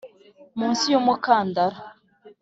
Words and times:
munsi 0.57 0.85
y'umukandara 0.93 1.77